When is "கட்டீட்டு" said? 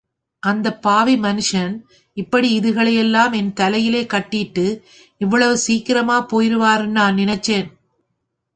4.05-4.65